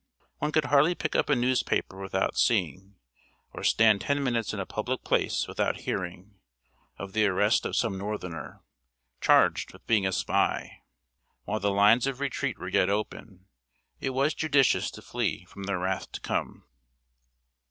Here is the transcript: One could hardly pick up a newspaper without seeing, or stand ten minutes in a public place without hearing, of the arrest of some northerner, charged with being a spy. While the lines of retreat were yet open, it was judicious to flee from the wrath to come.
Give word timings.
One 0.39 0.51
could 0.51 0.65
hardly 0.65 0.95
pick 0.95 1.15
up 1.15 1.29
a 1.29 1.35
newspaper 1.35 1.99
without 1.99 2.35
seeing, 2.35 2.95
or 3.53 3.63
stand 3.63 4.01
ten 4.01 4.23
minutes 4.23 4.51
in 4.51 4.59
a 4.59 4.65
public 4.65 5.03
place 5.03 5.47
without 5.47 5.81
hearing, 5.81 6.39
of 6.97 7.13
the 7.13 7.27
arrest 7.27 7.67
of 7.67 7.75
some 7.75 7.99
northerner, 7.99 8.63
charged 9.21 9.73
with 9.73 9.85
being 9.85 10.07
a 10.07 10.11
spy. 10.11 10.81
While 11.45 11.59
the 11.59 11.69
lines 11.69 12.07
of 12.07 12.19
retreat 12.19 12.57
were 12.57 12.67
yet 12.69 12.89
open, 12.89 13.45
it 13.99 14.09
was 14.09 14.33
judicious 14.33 14.89
to 14.89 15.03
flee 15.03 15.45
from 15.45 15.65
the 15.65 15.77
wrath 15.77 16.11
to 16.13 16.19
come. 16.21 16.65